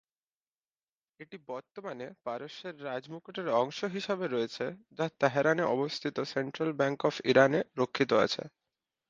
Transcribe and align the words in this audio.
এটি 1.19 1.37
বর্তমানে 1.47 2.05
পারস্যের 2.25 2.75
রাজ 2.85 3.03
মুকুটের 3.11 3.47
অংশ 3.61 3.79
হিসেবে 3.95 4.25
রয়েছে 4.27 4.65
যা 4.97 5.05
তেহরানে 5.19 5.63
অবস্থিত 5.75 6.15
সেন্ট্রাল 6.33 6.71
ব্যাংক 6.79 6.99
অফ 7.05 7.15
ইরানে 7.31 7.59
রক্ষিত 7.77 8.11
আছে। 8.25 8.43